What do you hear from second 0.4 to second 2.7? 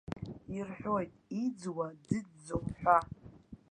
Ирҳәоит, иӡуа дыӡӡом